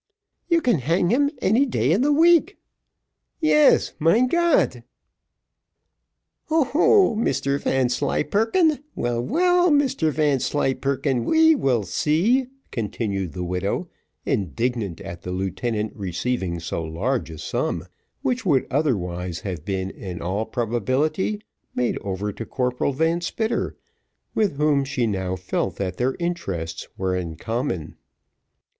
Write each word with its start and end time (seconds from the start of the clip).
"You 0.49 0.61
can 0.61 0.79
hang 0.79 1.11
him 1.11 1.29
any 1.43 1.63
day 1.63 1.91
in 1.91 2.01
the 2.01 2.11
week." 2.11 2.57
"Yes, 3.39 3.93
mein 3.99 4.25
Gott!" 4.27 4.77
"Ho, 6.45 6.63
ho! 6.63 7.15
Mr 7.15 7.59
Vanslyperken: 7.61 8.79
well, 8.95 9.21
well, 9.21 9.69
Mr 9.69 10.11
Vanslyperken, 10.11 11.23
we 11.23 11.53
will 11.53 11.83
see," 11.83 12.47
continued 12.71 13.33
the 13.33 13.43
widow, 13.43 13.89
indignant 14.25 15.01
at 15.01 15.21
the 15.21 15.29
lieutenant 15.31 15.95
receiving 15.95 16.59
so 16.59 16.83
large 16.83 17.29
a 17.29 17.37
sum, 17.37 17.85
which 18.23 18.43
would 18.43 18.65
otherwise 18.71 19.41
have 19.41 19.63
been, 19.63 19.91
in 19.91 20.19
all 20.19 20.47
probability, 20.47 21.41
made 21.75 21.99
over 21.99 22.33
to 22.33 22.43
Corporal 22.43 22.91
Van 22.91 23.21
Spitter, 23.21 23.77
with 24.33 24.57
whom 24.57 24.83
she 24.83 25.05
now 25.05 25.35
felt 25.35 25.75
that 25.75 25.97
their 25.97 26.15
interests 26.17 26.87
were 26.97 27.15
in 27.15 27.35
common. 27.35 27.97